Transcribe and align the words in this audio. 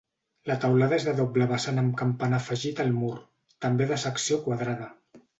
La 0.51 0.53
teulada 0.61 0.95
és 0.95 1.03
de 1.09 1.11
doble 1.17 1.47
vessant 1.51 1.81
amb 1.81 1.93
campanar 1.99 2.39
afegit 2.43 2.81
al 2.85 2.89
mur, 3.01 3.11
també 3.67 3.87
de 3.93 3.99
secció 4.05 4.39
quadrada. 4.47 4.89